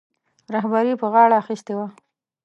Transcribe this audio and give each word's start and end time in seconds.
رهبري 0.53 0.93
پر 0.99 1.07
غاړه 1.13 1.35
اخیستې 1.41 1.73
وه. 1.77 1.87